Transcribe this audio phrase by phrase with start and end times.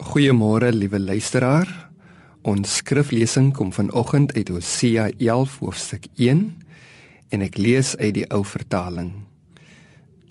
[0.00, 1.68] Goeiemôre liewe luisteraar.
[2.48, 6.40] Ons skriflesing kom vanoggend uit Hosea 11 hoofstuk 1
[7.28, 9.10] en ek lees uit die ou vertaling.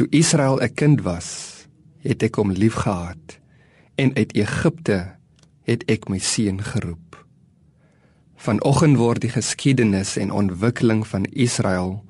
[0.00, 1.28] Toe Israel 'n kind was,
[2.00, 3.38] het ek hom liefgehad
[4.00, 5.20] en uit Egipte
[5.68, 7.26] het ek my seun geroep.
[8.36, 12.04] Vanoggend word die geskiedenis en ontwikkeling van Israel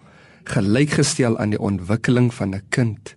[0.45, 3.17] gelykgestel aan die ontwikkeling van 'n kind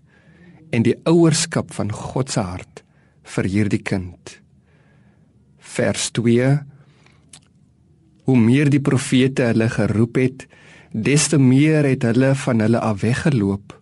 [0.71, 2.84] en die ouerskap van God se hart
[3.24, 4.42] vir hierdie kind.
[5.59, 6.59] Vers 2
[8.26, 10.48] Hoe meer die profete hulle geroep het,
[10.91, 13.73] des te meer het hulle van hulle af weggeloop.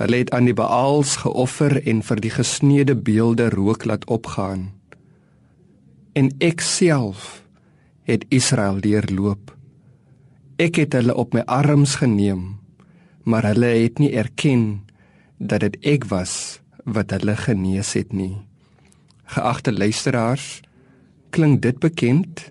[0.00, 4.70] Hulle het aan die Baals geoffer en vir die gesneede beelde rook laat opgaan.
[6.12, 7.42] En ek self
[8.08, 9.54] het Israel deurloop.
[10.60, 12.58] Ek het hulle op my arms geneem,
[13.24, 14.82] maar hulle het nie erken
[15.38, 18.49] dat dit ek was wat hulle genees het nie.
[19.30, 20.60] Geagte luisteraars,
[21.30, 22.48] klink dit bekend?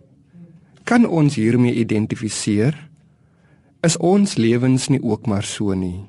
[0.88, 2.78] Kan ons hiermee identifiseer?
[3.84, 6.08] Is ons lewens nie ook maar so nie?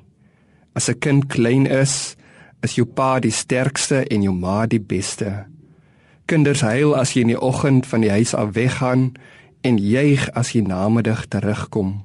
[0.73, 2.15] As 'n kind klein is,
[2.63, 5.45] is jou pa die sterkste en jou ma die beste.
[6.25, 9.11] Kinders huil as jy in die oggend van die huis af weggaan
[9.61, 12.01] en juig as jy namiddag terugkom.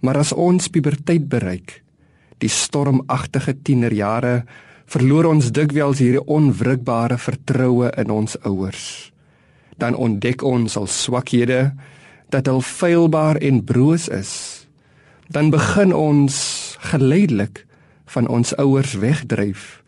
[0.00, 1.82] Maar as ons puberteit bereik,
[2.38, 4.44] die stormagtige tienerjare
[4.90, 9.12] verloor ons dikwels hierdie onwrikbare vertroue in ons ouers.
[9.78, 11.70] Dan ontdek ons al swakhede
[12.34, 14.32] dat hulle feilbaar en broos is.
[15.30, 16.34] Dan begin ons
[16.90, 17.64] geleidelik
[18.10, 19.78] van ons ouers wegdryf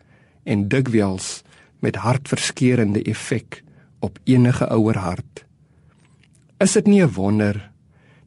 [0.47, 1.43] en dikwels
[1.83, 3.59] met hartverskeurende effek
[3.99, 5.43] op enige ouer hart.
[6.63, 7.71] Is dit nie 'n wonder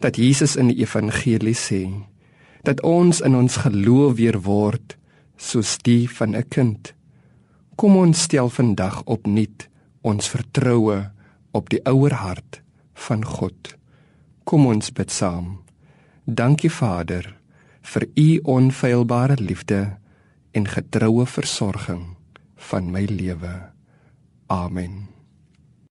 [0.00, 1.88] dat Jesus in die evangelie sê
[2.62, 4.95] dat ons in ons geloof weer word
[5.37, 6.95] soos die van 'n kind.
[7.77, 9.69] Kom ons stel vandag opnuut
[10.01, 11.11] ons vertroue
[11.51, 12.62] op die ouer hart
[12.95, 13.75] van God.
[14.45, 15.59] Kom ons bid saam.
[16.25, 17.34] Dankie Vader
[17.83, 19.98] vir u onfeilbare liefde
[20.52, 22.17] en getroue versorging
[22.57, 23.70] van my lewe.
[24.46, 25.15] Amen.